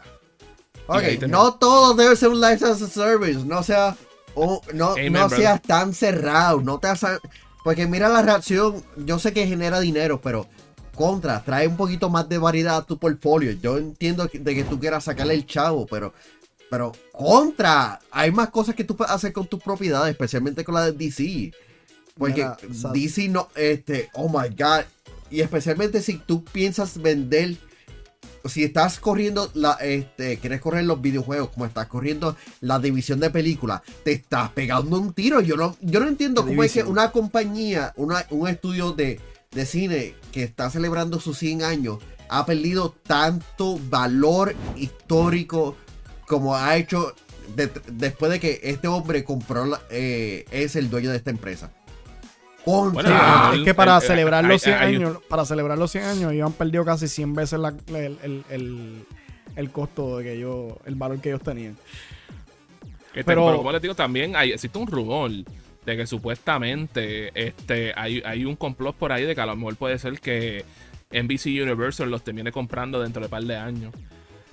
Ok, 0.88 1.24
no 1.28 1.54
todo 1.56 1.94
debe 1.94 2.16
ser 2.16 2.30
un 2.30 2.40
Light 2.42 2.62
as 2.64 2.82
a 2.82 2.88
Service. 2.88 3.40
No 3.46 3.64
sea. 3.64 3.96
o- 4.36 4.62
no 4.74 4.92
Amen, 4.94 5.14
no 5.14 5.20
brother. 5.28 5.38
seas 5.40 5.62
tan 5.62 5.94
cerrado. 5.94 6.62
No 6.62 6.80
te 6.80 6.88
hagas- 6.88 7.20
Porque 7.64 7.86
mira 7.88 8.10
la 8.10 8.22
reacción. 8.22 8.84
Yo 8.98 9.20
sé 9.20 9.32
que 9.34 9.48
genera 9.48 9.80
dinero, 9.80 10.20
pero. 10.22 10.48
Contra, 10.96 11.44
trae 11.44 11.68
un 11.68 11.76
poquito 11.76 12.08
más 12.12 12.30
de 12.30 12.38
variedad 12.38 12.78
a 12.78 12.86
tu 12.86 13.00
portfolio. 13.00 13.52
Yo 13.54 13.80
entiendo 13.80 14.30
de 14.32 14.54
que 14.56 14.64
tú 14.64 14.80
quieras 14.80 15.06
sacarle 15.06 15.34
el 15.34 15.46
chavo, 15.48 15.88
pero. 15.88 16.14
Pero 16.70 16.92
contra, 17.12 18.00
hay 18.12 18.32
más 18.32 18.50
cosas 18.50 18.76
que 18.76 18.84
tú 18.84 18.96
puedes 18.96 19.12
hacer 19.14 19.32
con 19.34 19.48
tus 19.48 19.62
propiedades, 19.62 20.12
especialmente 20.12 20.64
con 20.64 20.76
la 20.76 20.86
de 20.86 20.92
DC. 20.92 21.52
Porque 22.18 22.42
Mira, 22.42 22.58
DC 22.94 23.28
no, 23.30 23.48
este, 23.56 24.10
oh 24.14 24.28
my 24.30 24.50
god. 24.50 24.84
Y 25.32 25.42
especialmente 25.42 26.02
si 26.02 26.18
tú 26.18 26.44
piensas 26.44 27.00
vender, 27.02 27.58
si 28.46 28.64
estás 28.64 29.00
corriendo, 29.00 29.50
la, 29.54 29.74
este, 29.82 30.38
quieres 30.38 30.60
correr 30.62 30.84
los 30.86 31.02
videojuegos, 31.02 31.50
como 31.50 31.66
estás 31.66 31.88
corriendo 31.88 32.36
la 32.62 32.80
división 32.80 33.20
de 33.20 33.30
películas, 33.30 33.82
te 34.04 34.12
estás 34.12 34.50
pegando 34.52 35.00
un 35.00 35.14
tiro. 35.14 35.40
Yo 35.42 35.56
no, 35.58 35.76
yo 35.82 36.00
no 36.00 36.08
entiendo 36.08 36.44
¿Qué 36.44 36.52
cómo 36.52 36.64
es 36.64 36.74
que 36.74 36.84
una 36.84 37.12
compañía, 37.12 37.94
una, 37.96 38.26
un 38.30 38.48
estudio 38.48 38.92
de, 38.92 39.20
de 39.52 39.66
cine 39.66 40.16
que 40.32 40.44
está 40.44 40.70
celebrando 40.70 41.20
sus 41.20 41.38
100 41.38 41.64
años, 41.64 42.00
ha 42.30 42.46
perdido 42.46 42.96
tanto 43.06 43.80
valor 43.90 44.56
histórico 44.76 45.76
como 46.28 46.56
ha 46.56 46.76
hecho 46.78 47.14
de- 47.56 47.70
después 47.92 48.32
de 48.32 48.40
que 48.40 48.60
este 48.64 48.88
hombre 48.88 49.24
compró, 49.24 49.66
la- 49.66 49.82
eh, 49.90 50.46
es 50.52 50.76
el 50.76 50.90
dueño 50.90 51.12
de 51.12 51.18
esta 51.18 51.30
empresa. 51.30 51.72
Contra. 52.66 53.02
Bueno, 53.04 53.10
Ah, 53.22 53.52
el- 53.54 53.60
es 53.60 53.66
que 53.66 53.74
para 53.74 53.98
el- 53.98 54.02
celebrar 54.04 54.44
los 54.46 54.62
100 54.62 54.76
hay- 54.78 54.96
años, 54.96 55.18
para 55.28 55.46
celebrar 55.46 55.78
los 55.78 55.92
100 55.92 56.06
años, 56.06 56.32
ellos 56.32 56.48
han 56.48 56.54
perdido 56.54 56.86
casi 56.86 57.08
100 57.08 57.34
veces 57.34 57.60
la- 57.60 57.74
el, 57.88 58.18
el- 58.24 58.44
el- 58.50 59.06
el 59.56 59.70
costo 59.72 60.18
de 60.18 60.24
que 60.24 60.34
ellos, 60.34 60.74
el 60.86 60.96
valor 60.96 61.20
que 61.20 61.30
ellos 61.30 61.42
tenían. 61.42 61.78
Este, 63.10 63.24
Pero- 63.26 63.46
pero, 63.46 63.58
como 63.58 63.72
les 63.72 63.82
digo, 63.82 63.94
también 63.96 64.36
hay, 64.36 64.52
existe 64.54 64.78
un 64.80 64.88
rumor 64.88 65.30
de 65.30 65.98
que 65.98 66.08
supuestamente 66.08 67.32
este, 67.36 67.94
hay, 67.96 68.22
hay 68.26 68.46
un 68.46 68.56
complot 68.56 68.96
por 68.96 69.12
ahí 69.12 69.24
de 69.26 69.36
que 69.36 69.42
a 69.42 69.46
lo 69.46 69.56
mejor 69.56 69.76
puede 69.76 70.00
ser 70.00 70.20
que 70.20 70.66
NBC 71.12 71.62
Universal 71.62 72.10
los 72.10 72.24
termine 72.24 72.52
comprando 72.52 73.02
dentro 73.02 73.20
de 73.20 73.26
un 73.28 73.32
par 73.32 73.44
de 73.44 73.56
años. 73.58 73.94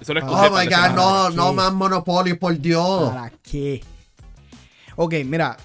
Eso 0.00 0.12
lo 0.12 0.20
escuché 0.20 0.48
Oh 0.48 0.50
my 0.50 0.66
god, 0.66 0.94
no, 0.94 1.04
¿Para 1.22 1.30
no 1.34 1.52
más 1.52 1.72
monopolio, 1.72 2.38
por 2.38 2.58
Dios. 2.58 3.10
¿Para 3.10 3.30
qué? 3.42 3.82
Ok, 4.96 5.14
mira, 5.24 5.56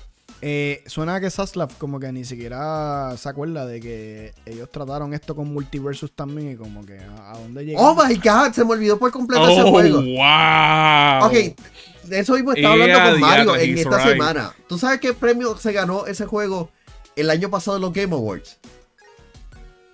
eh, 0.48 0.84
suena 0.86 1.20
que 1.20 1.32
Saslav 1.32 1.76
como 1.80 2.00
que 2.00 2.12
ni 2.12 2.24
siquiera 2.24 3.16
se 3.18 3.28
acuerda 3.30 3.66
de 3.66 3.80
que 3.80 4.34
ellos 4.46 4.70
trataron 4.70 5.12
esto 5.16 5.36
con 5.36 5.52
Multiversus 5.52 6.12
también 6.12 6.52
y 6.52 6.56
como 6.56 6.86
que 6.86 7.00
a, 7.00 7.32
a 7.32 7.40
dónde 7.40 7.66
llegó. 7.66 7.82
Oh 7.82 7.96
my 7.96 8.14
god, 8.16 8.52
se 8.54 8.64
me 8.64 8.74
olvidó 8.74 9.00
por 9.00 9.12
completo 9.12 9.48
ese 9.50 9.62
Oh, 9.64 9.72
juego. 9.72 10.02
wow. 10.04 11.26
Ok, 11.26 11.56
de 12.04 12.20
eso 12.20 12.34
mismo 12.36 12.54
estaba 12.54 12.74
hablando 12.74 12.94
Yeah, 12.96 13.12
con 13.12 13.20
Mario 13.22 13.56
en 13.56 13.78
esta 13.80 13.98
right. 13.98 14.08
semana. 14.10 14.54
¿Tú 14.70 14.78
sabes 14.78 15.00
qué 15.00 15.14
premio 15.14 15.58
se 15.58 15.72
ganó 15.72 16.06
ese 16.06 16.28
juego 16.28 16.70
el 17.16 17.32
año 17.32 17.50
pasado 17.50 17.78
en 17.78 17.82
los 17.82 17.92
Game 17.94 18.14
Awards? 18.14 18.60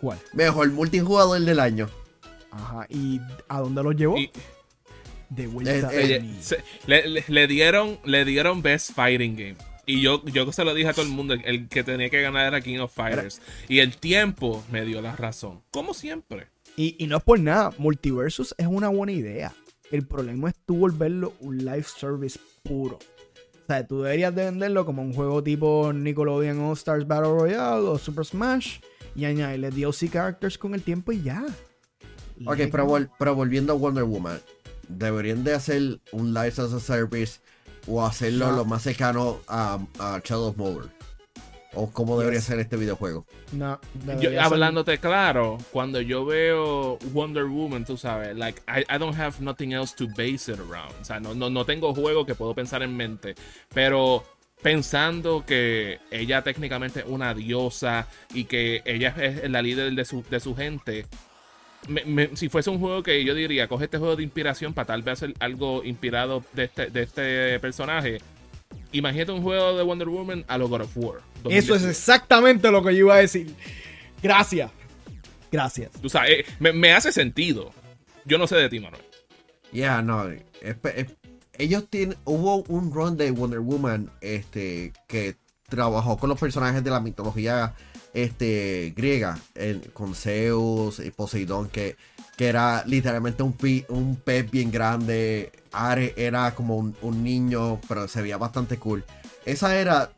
¿Cuál? 0.02 0.18
Mejor 0.34 0.70
multijugador 0.72 1.40
del 1.40 1.60
año. 1.62 1.90
Ajá, 2.52 2.86
¿y 2.90 3.22
a 3.48 3.60
dónde 3.62 3.84
los 3.84 3.96
llevó? 3.96 4.18
Y- 4.18 4.30
de 5.30 5.48
vuelta 5.48 5.94
Eh, 5.94 5.98
a 6.14 6.18
eh, 6.18 6.20
mí. 6.20 6.38
se- 6.42 6.62
le, 6.88 7.08
le- 7.08 7.24
le 7.26 7.48
dieron, 7.48 7.98
le 8.04 8.26
dieron 8.26 8.62
Best 8.62 8.92
Fighting 8.94 9.38
Game. 9.38 9.56
Y 9.92 10.02
yo, 10.02 10.24
yo 10.26 10.52
se 10.52 10.64
lo 10.64 10.74
dije 10.74 10.90
a 10.90 10.94
todo 10.94 11.06
el 11.06 11.12
mundo, 11.12 11.34
el, 11.34 11.68
que 11.68 11.84
tenía 11.84 12.10
que 12.10 12.22
ganar 12.22 12.48
era 12.48 12.62
King 12.62 12.80
of 12.80 12.94
Fighters. 12.94 13.42
Y 13.68 13.80
el 13.80 13.98
tiempo 13.98 14.64
me 14.72 14.86
dio 14.86 15.02
la 15.02 15.16
razón. 15.16 15.62
Como 15.72 15.94
siempre. 15.94 16.48
Y, 16.78 16.96
y 17.04 17.08
no 17.08 17.18
es 17.18 17.24
por 17.24 17.40
nada, 17.40 17.72
Multiversus 17.78 18.56
es 18.58 18.68
una 18.68 18.88
buena 18.90 19.12
idea. 19.12 19.54
El 19.92 20.08
problema 20.08 20.50
es 20.50 20.56
tú 20.66 20.78
volverlo 20.78 21.34
un 21.42 21.58
live 21.58 21.84
service 21.84 22.40
puro. 22.64 23.00
O 23.64 23.66
sea, 23.68 23.86
tú 23.86 24.02
deberías 24.02 24.34
de 24.34 24.46
venderlo 24.46 24.86
como 24.86 25.02
un 25.02 25.14
juego 25.14 25.44
tipo 25.44 25.92
Nickelodeon 25.94 26.60
All 26.60 26.74
Stars 26.74 27.06
Battle 27.08 27.32
Royale 27.32 27.88
o 27.88 27.98
Super 27.98 28.26
Smash 28.26 28.80
y 29.16 29.26
añadirle 29.26 29.70
DLC 29.72 30.10
characters 30.10 30.58
con 30.58 30.74
el 30.74 30.82
tiempo 30.84 31.12
y 31.12 31.22
ya. 31.24 31.46
Ok, 32.46 32.58
pero, 32.72 32.88
vol- 32.88 33.10
pero 33.20 33.36
volviendo 33.36 33.74
a 33.74 33.76
Wonder 33.76 34.04
Woman, 34.06 34.40
deberían 34.88 35.44
de 35.44 35.54
hacer 35.54 36.00
un 36.12 36.34
Live 36.34 36.54
as 36.58 36.74
a 36.74 36.80
Service 36.80 37.40
o 37.88 38.06
hacerlo 38.06 38.48
No. 38.50 38.58
lo 38.58 38.66
más 38.66 38.84
cercano 38.84 39.40
a, 39.48 39.80
a 40.00 40.22
Shadow 40.24 40.48
of 40.50 40.58
Mordor. 40.58 40.90
O 41.74 41.90
cómo 41.90 42.20
debería 42.20 42.40
Yes. 42.40 42.48
ser 42.48 42.60
este 42.60 42.76
videojuego. 42.76 43.26
No, 43.54 43.80
Yo, 44.20 44.30
hablándote 44.42 44.98
claro, 44.98 45.58
cuando 45.72 46.02
yo 46.02 46.26
veo 46.26 46.98
Wonder 47.14 47.46
Woman, 47.46 47.86
tú 47.86 47.96
sabes, 47.96 48.36
like, 48.36 48.62
I, 48.68 48.82
I 48.94 48.98
don't 48.98 49.18
have 49.18 49.40
nothing 49.40 49.72
else 49.72 49.96
to 49.96 50.06
base 50.10 50.52
it 50.52 50.60
around. 50.60 50.92
O 51.02 51.06
sea, 51.06 51.22
no, 51.22 51.34
no, 51.34 51.50
no 51.50 51.64
tengo 51.66 51.94
juego 51.96 52.26
que 52.26 52.36
puedo 52.36 52.54
pensar 52.54 52.84
en 52.84 52.98
mente. 52.98 53.36
Pero 53.74 54.26
pensando 54.62 55.46
que 55.46 56.00
ella 56.12 56.42
técnicamente 56.44 57.00
es 57.00 57.06
una 57.08 57.34
diosa 57.34 58.06
y 58.34 58.44
que 58.44 58.82
ella 58.86 59.16
es 59.18 59.50
la 59.50 59.62
líder 59.62 59.94
de 59.94 60.04
su, 60.06 60.24
de 60.30 60.40
su 60.42 60.54
gente. 60.56 61.06
Me- 61.88 62.06
me- 62.06 62.36
si 62.36 62.50
fuese 62.50 62.70
un 62.70 62.80
juego 62.80 63.04
que 63.04 63.24
yo 63.24 63.34
diría, 63.36 63.68
coge 63.68 63.86
este 63.86 63.98
juego 63.98 64.16
de 64.16 64.24
inspiración 64.24 64.74
para 64.74 64.88
tal 64.88 65.02
vez 65.04 65.14
hacer 65.14 65.34
algo 65.40 65.84
inspirado 65.84 66.44
de 66.54 66.66
este, 66.66 66.88
de 66.90 67.02
este 67.04 67.60
personaje. 67.60 68.20
Imagínate 68.94 69.32
un 69.32 69.42
juego 69.42 69.76
de 69.78 69.84
Wonder 69.84 70.08
Woman 70.10 70.46
a 70.48 70.58
lo 70.58 70.68
God 70.70 70.82
of 70.82 70.98
War. 70.98 71.18
Eso 71.46 71.76
es 71.76 71.84
2018. 71.84 71.90
exactamente 71.90 72.72
lo 72.72 72.84
que 72.84 72.94
yo 72.94 73.00
iba 73.06 73.16
a 73.16 73.20
decir. 73.20 73.54
Gracias. 74.22 74.72
Gracias. 75.52 75.92
Tú 76.02 76.10
sabes, 76.10 76.32
eh, 76.40 76.46
me, 76.60 76.72
me 76.72 76.94
hace 76.94 77.12
sentido. 77.12 77.72
Yo 78.26 78.38
no 78.38 78.48
sé 78.48 78.56
de 78.56 78.70
ti, 78.70 78.80
Manuel. 78.80 79.02
Ya, 79.74 80.02
no. 80.02 80.30
es- 80.30 80.44
es- 80.62 81.16
ellos 81.58 81.88
tienen. 81.90 82.18
Hubo 82.26 82.64
un 82.64 82.94
run 82.94 83.18
de 83.18 83.32
Wonder 83.32 83.60
Woman 83.60 84.10
este, 84.22 84.94
que 85.08 85.36
trabajó 85.70 86.18
con 86.18 86.30
los 86.30 86.40
personajes 86.40 86.84
de 86.84 86.90
la 86.90 87.00
mitología 87.00 87.74
este, 88.14 88.94
griega, 88.96 89.40
en- 89.56 89.82
con 89.94 90.16
Zeus 90.16 91.00
y 91.00 91.12
Poseidón, 91.12 91.70
que, 91.70 91.96
que 92.38 92.48
era 92.48 92.84
literalmente 92.86 93.44
un, 93.44 93.54
pi- 93.54 93.86
un 93.90 94.16
pez 94.16 94.50
bien 94.50 94.72
grande. 94.72 95.52
Ares 95.72 96.14
era 96.18 96.54
como 96.54 96.76
un, 96.78 96.96
un 97.02 97.24
niño, 97.24 97.80
pero 97.88 98.08
se 98.08 98.22
veía 98.22 98.38
bastante 98.38 98.78
cool. 98.78 99.04
Esa 99.46 99.76
era 99.78 100.12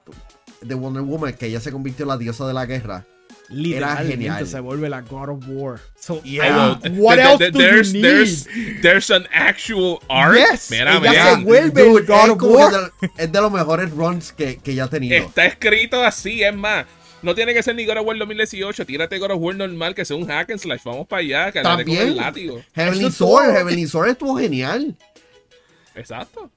de 0.61 0.73
Wonder 0.75 1.03
Woman, 1.03 1.33
que 1.33 1.47
ella 1.47 1.59
se 1.59 1.71
convirtió 1.71 2.03
en 2.03 2.09
la 2.09 2.17
diosa 2.17 2.47
de 2.47 2.53
la 2.53 2.65
guerra. 2.65 3.05
Literalmente 3.49 4.11
genial. 4.13 4.47
se 4.47 4.59
vuelve 4.61 4.89
la 4.89 5.01
God 5.01 5.29
of 5.29 5.43
War. 5.47 5.79
So, 5.99 6.21
Yeah. 6.23 6.79
I 6.83 6.89
mean, 6.89 6.99
what 6.99 7.19
else 7.19 7.51
do 7.51 7.59
there's, 7.59 7.93
you 7.93 8.01
there's, 8.01 8.47
need? 8.47 8.81
there's 8.81 9.11
an 9.11 9.27
actual 9.33 9.99
art. 10.09 10.37
Yes, 10.37 10.71
Mira, 10.71 10.97
ella 10.97 11.35
se 11.35 11.43
vuelve 11.43 11.81
el 11.81 11.87
Dude, 11.93 12.05
God 12.07 12.23
es 12.23 12.29
of 12.31 12.41
War. 12.43 12.71
que 12.71 13.07
de- 13.07 13.23
es 13.25 13.31
de 13.31 13.41
los 13.41 13.51
mejores 13.51 13.91
runs 13.91 14.31
que, 14.31 14.57
que 14.57 14.73
ya 14.73 14.85
ha 14.85 14.89
tenido. 14.89 15.15
Está 15.17 15.45
escrito 15.45 16.01
así, 16.03 16.41
es 16.41 16.55
más. 16.55 16.85
No 17.23 17.33
tiene 17.33 17.53
que 17.53 17.63
ser 17.63 17.73
ni 17.73 17.85
God 17.85 17.97
of 17.99 18.05
War 18.05 18.17
2018. 18.17 18.85
Tírate 18.85 19.17
God 19.17 19.31
of 19.31 19.41
War 19.41 19.55
normal, 19.55 19.95
que 19.95 20.03
sea 20.03 20.17
un 20.17 20.29
hack 20.29 20.51
and 20.51 20.59
slash. 20.59 20.81
Vamos 20.83 21.07
para 21.07 21.21
allá, 21.21 21.51
que 21.51 21.61
con 21.61 21.77
También. 21.77 22.01
el 22.09 22.17
látigo. 22.17 22.61
Heavenly 22.75 23.11
Sword. 23.11 23.55
Heavenly 23.55 23.87
Sword 23.87 24.09
estuvo 24.09 24.37
genial. 24.37 24.95
Exacto. 25.95 26.51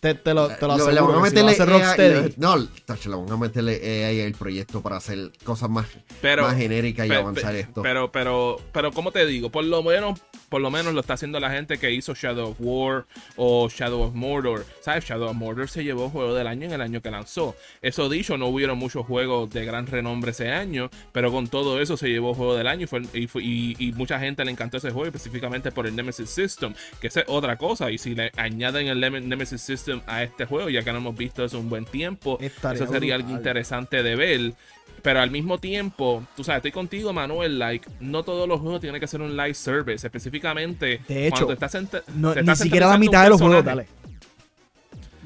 Te, 0.00 0.14
te 0.14 0.32
lo, 0.32 0.48
te 0.48 0.66
lo 0.66 0.78
Lo- 0.78 0.90
le 0.90 0.92
aseguro. 0.98 1.06
van 1.20 1.24
a 1.24 1.28
si 1.28 1.34
meterle 1.34 1.50
AI, 1.52 1.66
Rocksteady, 1.68 2.34
no, 2.38 2.66
tacho, 2.86 3.10
le 3.10 3.16
van 3.16 3.30
a 3.32 3.36
meterle 3.36 4.06
AI 4.06 4.22
al 4.22 4.32
proyecto 4.32 4.80
para 4.80 4.96
hacer 4.96 5.30
cosas 5.44 5.68
más, 5.68 5.86
Pero, 6.22 6.42
más 6.44 6.56
genéricas 6.56 7.04
y 7.06 7.10
pe- 7.10 7.16
avanzar 7.16 7.52
pe- 7.52 7.60
esto. 7.60 7.82
Pero, 7.82 8.10
pero, 8.10 8.56
pero, 8.72 8.92
¿cómo 8.92 9.12
te 9.12 9.26
digo? 9.26 9.50
Por 9.50 9.64
lo 9.64 9.82
menos 9.82 10.18
por 10.48 10.60
lo 10.60 10.70
menos 10.72 10.92
lo 10.94 11.00
está 11.00 11.12
haciendo 11.14 11.38
la 11.38 11.50
gente 11.52 11.78
que 11.78 11.92
hizo 11.92 12.12
Shadow 12.12 12.50
of 12.50 12.56
War 12.58 13.06
o 13.36 13.68
Shadow 13.68 14.02
of 14.02 14.14
Mordor. 14.14 14.66
¿Sabes? 14.80 15.04
Shadow 15.04 15.28
of 15.30 15.36
Mordor 15.36 15.68
se 15.68 15.84
llevó 15.84 16.10
juego 16.10 16.34
del 16.34 16.48
año 16.48 16.66
en 16.66 16.72
el 16.72 16.80
año 16.80 17.00
que 17.00 17.08
lanzó. 17.12 17.54
Eso 17.82 18.08
dicho, 18.08 18.36
no 18.36 18.48
hubieron 18.48 18.76
muchos 18.76 19.06
juegos 19.06 19.48
de 19.50 19.64
gran 19.64 19.86
renombre 19.86 20.32
ese 20.32 20.50
año, 20.50 20.90
pero 21.12 21.30
con 21.30 21.46
todo 21.46 21.80
eso 21.80 21.96
se 21.96 22.08
llevó 22.08 22.34
juego 22.34 22.56
del 22.56 22.66
año 22.66 22.88
y, 23.14 23.76
y, 23.78 23.92
mucha 23.92 24.18
gente 24.18 24.44
le 24.44 24.50
encantó 24.50 24.78
ese 24.78 24.90
juego 24.90 25.06
específicamente 25.06 25.70
por 25.70 25.86
el 25.86 25.94
Nemesis 25.94 26.28
System, 26.30 26.74
que 27.00 27.06
es 27.06 27.14
otra 27.28 27.56
cosa. 27.56 27.92
Y 27.92 27.98
si 27.98 28.16
le 28.16 28.32
añaden 28.36 28.88
el 28.88 28.98
Nemesis 29.28 29.60
System 29.62 29.89
a 30.06 30.22
este 30.22 30.44
juego, 30.44 30.68
ya 30.68 30.82
que 30.82 30.92
no 30.92 30.98
hemos 30.98 31.16
visto 31.16 31.44
eso 31.44 31.58
un 31.58 31.68
buen 31.68 31.84
tiempo, 31.84 32.38
eso 32.40 32.86
sería 32.86 33.14
algo 33.14 33.30
interesante 33.30 34.02
de 34.02 34.16
ver. 34.16 34.54
Pero 35.02 35.20
al 35.20 35.30
mismo 35.30 35.58
tiempo, 35.58 36.26
tú 36.36 36.44
sabes, 36.44 36.58
estoy 36.58 36.72
contigo, 36.72 37.12
Manuel. 37.12 37.58
Like, 37.58 37.88
no 38.00 38.22
todos 38.22 38.46
los 38.46 38.60
juegos 38.60 38.80
tienen 38.80 39.00
que 39.00 39.06
ser 39.06 39.22
un 39.22 39.36
live 39.36 39.54
service. 39.54 40.06
Específicamente, 40.06 41.00
de 41.08 41.26
hecho, 41.26 41.46
cuando 41.46 41.66
estás, 41.66 42.04
ni 42.14 42.56
siquiera 42.56 42.88
la 42.88 42.98
mitad 42.98 43.24
de 43.24 43.30
los 43.30 43.40
juegos, 43.40 43.64
dale. 43.64 43.86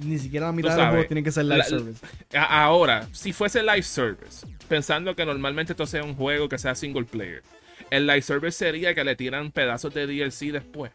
Ni 0.02 0.18
siquiera 0.18 0.46
la 0.46 0.52
mitad 0.52 0.76
de 0.76 0.76
los 0.76 0.88
juegos 0.88 1.06
tienen 1.08 1.24
que 1.24 1.32
ser 1.32 1.44
live 1.46 1.64
service. 1.64 2.06
Ahora, 2.36 3.08
si 3.12 3.32
fuese 3.32 3.62
live 3.62 3.82
service, 3.82 4.46
pensando 4.68 5.16
que 5.16 5.24
normalmente 5.26 5.72
esto 5.72 5.86
sea 5.86 6.04
un 6.04 6.14
juego 6.14 6.48
que 6.48 6.58
sea 6.58 6.74
single 6.74 7.04
player, 7.04 7.42
el 7.90 8.06
live 8.06 8.22
service 8.22 8.58
sería 8.58 8.94
que 8.94 9.02
le 9.02 9.16
tiran 9.16 9.50
pedazos 9.50 9.92
de 9.92 10.06
DLC 10.06 10.52
después. 10.52 10.92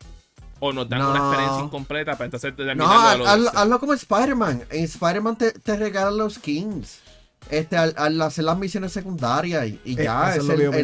O 0.59 0.73
nos 0.73 0.89
dan 0.89 1.01
una 1.01 1.19
experiencia 1.19 1.63
incompleta 1.63 2.13
para 2.13 2.25
entonces 2.25 2.53
No, 2.75 2.89
hazlo, 2.89 3.79
como 3.79 3.93
Spider-Man. 3.93 4.63
En 4.69 4.83
Spider-Man 4.83 5.37
te, 5.37 5.51
te 5.51 5.77
regalan 5.77 6.17
los 6.17 6.35
skins 6.35 6.99
este, 7.49 7.77
al, 7.77 8.21
hacer 8.21 8.43
las 8.43 8.57
misiones 8.57 8.91
secundarias 8.91 9.67
y, 9.67 9.79
eh, 9.85 10.03
ya, 10.03 10.35
es, 10.35 10.43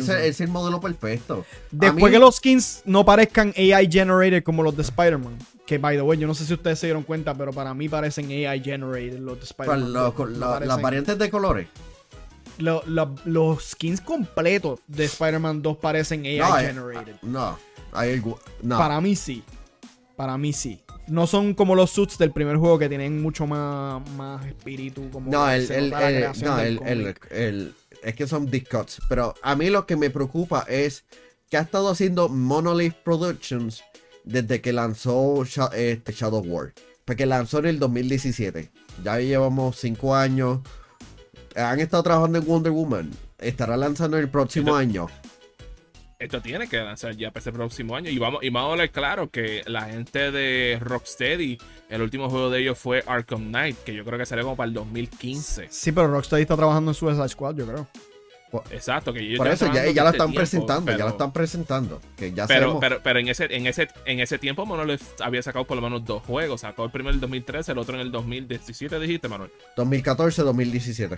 es, 0.09 0.41
el, 0.41 0.47
modelo 0.47 0.79
perfecto. 0.79 1.45
Después 1.69 2.11
que 2.11 2.19
los 2.19 2.37
skins 2.37 2.81
no 2.85 3.05
parezcan 3.05 3.53
AI 3.55 3.89
generated 3.91 4.43
como 4.43 4.63
los 4.63 4.75
de 4.75 4.81
Spider-Man, 4.81 5.37
que 5.65 5.77
by 5.77 5.95
the 5.95 6.01
way, 6.01 6.17
yo 6.17 6.27
no 6.27 6.33
sé 6.33 6.45
si 6.45 6.53
ustedes 6.53 6.79
se 6.79 6.87
dieron 6.87 7.03
cuenta, 7.03 7.35
pero 7.35 7.53
para 7.53 7.73
mí 7.73 7.87
parecen 7.87 8.29
AI 8.31 8.61
generated 8.63 9.19
los 9.19 9.37
de 9.37 9.45
Spider-Man. 9.45 10.67
las 10.67 10.81
variantes 10.81 11.17
de 11.19 11.29
colores. 11.29 11.67
los 12.57 13.63
skins 13.63 14.01
completos 14.01 14.79
de 14.87 15.05
Spider-Man 15.05 15.61
2 15.61 15.77
parecen 15.77 16.25
AI 16.25 16.39
eh, 16.39 16.67
generated. 16.67 17.15
no, 17.21 17.59
hay, 17.91 18.23
no. 18.63 18.77
Para 18.77 18.99
mí 19.01 19.15
sí. 19.15 19.43
Para 20.15 20.37
mí 20.37 20.53
sí 20.53 20.85
no 21.07 21.27
son 21.27 21.53
como 21.53 21.75
los 21.75 21.91
suits 21.91 22.17
del 22.17 22.31
primer 22.31 22.57
juego 22.57 22.79
que 22.79 22.89
tienen 22.89 23.21
mucho 23.21 23.45
más, 23.47 24.07
más 24.11 24.45
espíritu. 24.45 25.09
Como 25.11 25.29
no, 25.29 25.49
el, 25.49 25.71
el, 25.71 25.89
no 25.89 26.59
el, 26.59 27.75
es 28.03 28.15
que 28.15 28.27
son 28.27 28.49
discuts. 28.49 29.01
Pero 29.09 29.35
a 29.41 29.55
mí 29.55 29.69
lo 29.69 29.85
que 29.85 29.95
me 29.95 30.09
preocupa 30.09 30.65
es 30.67 31.05
que 31.49 31.57
ha 31.57 31.61
estado 31.61 31.89
haciendo 31.89 32.29
Monolith 32.29 32.95
Productions 33.03 33.83
desde 34.23 34.61
que 34.61 34.73
lanzó 34.73 35.43
este 35.73 36.11
Shadow 36.11 36.43
War. 36.43 36.73
Porque 37.05 37.25
lanzó 37.25 37.59
en 37.59 37.67
el 37.67 37.79
2017. 37.79 38.71
Ya 39.03 39.19
llevamos 39.19 39.77
5 39.77 40.15
años. 40.15 40.59
Han 41.55 41.79
estado 41.79 42.03
trabajando 42.03 42.39
en 42.39 42.45
Wonder 42.45 42.71
Woman. 42.71 43.11
Estará 43.37 43.77
lanzando 43.77 44.17
el 44.17 44.29
próximo 44.29 44.75
año 44.75 45.07
esto 46.19 46.41
tiene 46.41 46.67
que 46.67 46.77
lanzar 46.77 47.15
ya 47.15 47.31
para 47.31 47.41
ese 47.41 47.51
próximo 47.51 47.95
año. 47.95 48.09
Y 48.09 48.17
vamos, 48.17 48.43
y 48.43 48.49
vamos 48.49 48.69
a 48.69 48.71
hablar 48.73 48.91
claro 48.91 49.29
que 49.29 49.63
la 49.65 49.83
gente 49.83 50.31
de 50.31 50.77
Rocksteady, 50.81 51.57
el 51.89 52.01
último 52.01 52.29
juego 52.29 52.49
de 52.49 52.61
ellos 52.61 52.77
fue 52.77 53.03
Arkham 53.05 53.49
Knight, 53.49 53.77
que 53.83 53.93
yo 53.93 54.05
creo 54.05 54.17
que 54.17 54.25
salió 54.25 54.43
como 54.43 54.55
para 54.55 54.67
el 54.67 54.73
2015. 54.73 55.67
Sí, 55.69 55.91
pero 55.91 56.07
Rocksteady 56.07 56.43
está 56.43 56.55
trabajando 56.55 56.91
en 56.91 56.95
Suicide 56.95 57.29
Squad, 57.29 57.55
yo 57.55 57.65
creo. 57.65 57.87
Exacto, 58.71 59.13
que 59.13 59.19
ellos 59.19 59.37
Por 59.37 59.47
eso 59.47 59.71
ya, 59.73 59.89
ya 59.89 60.03
lo 60.03 60.09
están 60.11 60.33
presentando, 60.33 60.91
ya 60.91 61.03
lo 61.03 61.09
están 61.09 61.31
presentando. 61.31 62.01
Que 62.15 62.31
ya 62.31 62.47
pero, 62.47 62.79
pero, 62.79 63.01
pero 63.03 63.19
en 63.19 63.27
ese, 63.27 63.45
en 63.49 63.67
ese, 63.67 63.87
en 64.05 64.19
ese 64.19 64.37
tiempo 64.37 64.65
Monolith 64.65 65.01
había 65.19 65.41
sacado 65.41 65.65
por 65.65 65.75
lo 65.75 65.81
menos 65.81 66.05
dos 66.05 66.23
juegos. 66.23 66.61
Sacó 66.61 66.85
el 66.85 66.91
primero 66.91 67.11
en 67.11 67.15
el 67.15 67.21
2013, 67.21 67.71
el 67.71 67.77
otro 67.77 67.95
en 67.95 68.01
el 68.01 68.11
2017, 68.11 68.99
dijiste, 68.99 69.27
Manuel. 69.27 69.51
2014, 69.75 70.43
2017. 70.43 71.17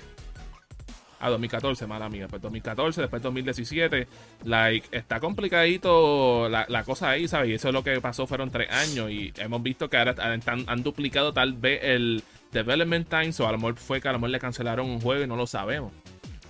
A 1.19 1.29
2014, 1.29 1.87
mala 1.87 2.09
mía. 2.09 2.27
Pues 2.27 2.41
2014, 2.41 3.01
después 3.01 3.21
2017. 3.21 4.07
Like, 4.43 4.95
está 4.95 5.19
complicadito 5.19 6.47
la, 6.49 6.65
la, 6.69 6.83
cosa 6.83 7.09
ahí, 7.09 7.27
¿sabes? 7.27 7.49
Y 7.49 7.53
eso 7.53 7.69
es 7.69 7.73
lo 7.73 7.83
que 7.83 7.99
pasó, 8.01 8.27
fueron 8.27 8.51
tres 8.51 8.69
años. 8.71 9.09
Y 9.09 9.33
hemos 9.37 9.63
visto 9.63 9.89
que 9.89 9.97
ahora 9.97 10.15
han, 10.19 10.41
han 10.67 10.83
duplicado 10.83 11.33
tal 11.33 11.53
vez 11.53 11.79
el 11.83 12.23
development 12.51 13.09
time. 13.09 13.31
O 13.39 13.47
a 13.47 13.51
lo 13.51 13.57
mejor 13.57 13.75
fue 13.77 14.01
que 14.01 14.07
a 14.07 14.11
lo 14.11 14.19
mejor 14.19 14.29
le 14.31 14.39
cancelaron 14.39 14.89
un 14.89 15.01
juego 15.01 15.23
y 15.23 15.27
no 15.27 15.35
lo 15.35 15.47
sabemos. 15.47 15.91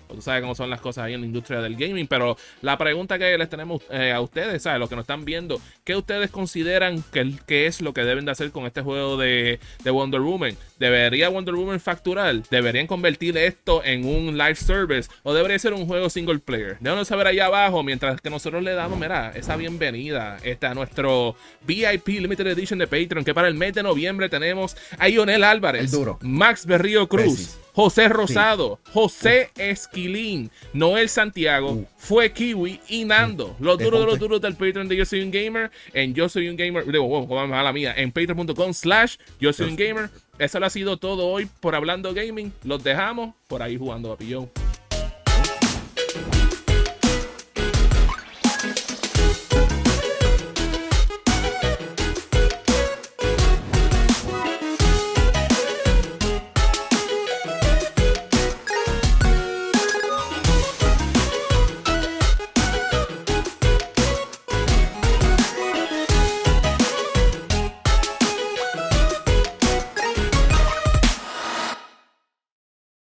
Tú 0.07 0.21
sabes 0.21 0.41
cómo 0.41 0.55
son 0.55 0.69
las 0.69 0.81
cosas 0.81 1.05
ahí 1.05 1.13
en 1.13 1.21
la 1.21 1.27
industria 1.27 1.61
del 1.61 1.75
gaming. 1.75 2.07
Pero 2.07 2.37
la 2.61 2.77
pregunta 2.77 3.17
que 3.19 3.37
les 3.37 3.49
tenemos 3.49 3.81
eh, 3.89 4.11
a 4.11 4.21
ustedes, 4.21 4.63
¿sabes? 4.63 4.79
Los 4.79 4.89
que 4.89 4.95
nos 4.95 5.03
están 5.03 5.25
viendo, 5.25 5.61
¿qué 5.83 5.95
ustedes 5.95 6.31
consideran 6.31 7.03
que, 7.11 7.33
que, 7.45 7.67
es 7.67 7.81
lo 7.81 7.93
que 7.93 8.01
deben 8.01 8.25
de 8.25 8.31
hacer 8.31 8.51
con 8.51 8.65
este 8.65 8.81
juego 8.81 9.17
de, 9.17 9.59
de, 9.83 9.91
Wonder 9.91 10.21
Woman? 10.21 10.55
¿Debería 10.79 11.29
Wonder 11.29 11.55
Woman 11.55 11.79
facturar? 11.79 12.41
¿Deberían 12.49 12.87
convertir 12.87 13.37
esto 13.37 13.83
en 13.83 14.05
un 14.05 14.37
live 14.37 14.55
service? 14.55 15.09
¿O 15.23 15.33
debería 15.33 15.59
ser 15.59 15.73
un 15.73 15.85
juego 15.85 16.09
single 16.09 16.39
player? 16.39 16.77
Déjanos 16.79 17.07
saber 17.07 17.27
allá 17.27 17.47
abajo 17.47 17.83
mientras 17.83 18.21
que 18.21 18.29
nosotros 18.29 18.63
le 18.63 18.73
damos, 18.73 18.99
mira, 18.99 19.31
esa 19.35 19.55
bienvenida 19.55 20.37
este, 20.43 20.67
a 20.67 20.73
nuestro 20.73 21.35
VIP 21.65 22.07
Limited 22.07 22.47
Edition 22.47 22.79
de 22.79 22.87
Patreon. 22.87 23.23
Que 23.23 23.33
para 23.33 23.47
el 23.47 23.55
mes 23.55 23.73
de 23.73 23.83
noviembre 23.83 24.29
tenemos 24.29 24.75
a 24.97 25.09
Ionel 25.09 25.43
Álvarez, 25.43 25.91
Max 26.21 26.65
Berrío 26.65 27.07
Cruz. 27.07 27.57
José 27.77 28.09
Rosado, 28.09 28.79
José 28.91 29.51
Esquilín, 29.55 30.49
Noel 30.73 31.09
Santiago, 31.09 31.73
uh. 31.73 31.87
fue 31.95 32.33
Kiwi 32.33 32.79
y 32.89 33.05
Nando. 33.05 33.55
Los 33.59 33.77
duros 33.77 33.99
de 33.99 34.05
los 34.07 34.17
duros 34.17 34.41
del 34.41 34.55
Patreon 34.55 34.87
de 34.87 34.95
Yo 34.95 35.05
Soy 35.05 35.21
Un 35.21 35.29
Gamer. 35.29 35.69
En 35.93 36.15
Yo 36.15 36.27
Soy 36.27 36.49
Un 36.49 36.57
Gamer, 36.57 36.91
digo, 36.91 37.37
a 37.39 37.61
la 37.61 37.71
mía, 37.71 37.93
en 37.95 38.11
patreon.com 38.11 38.73
slash 38.73 39.17
Yo 39.39 39.53
Soy 39.53 39.69
Un 39.69 39.75
Gamer. 39.75 40.09
Eso 40.39 40.59
lo 40.59 40.65
ha 40.65 40.71
sido 40.71 40.97
todo 40.97 41.27
hoy 41.27 41.47
por 41.59 41.75
Hablando 41.75 42.15
Gaming. 42.15 42.51
Los 42.63 42.83
dejamos 42.83 43.35
por 43.47 43.61
ahí 43.61 43.77
jugando 43.77 44.11
a 44.11 44.17
pillón. 44.17 44.49